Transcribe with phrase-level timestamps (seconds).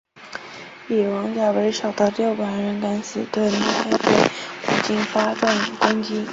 [0.89, 5.47] 以王甲为首的六百人敢死队摸黑对古晋发动
[5.79, 6.27] 攻击。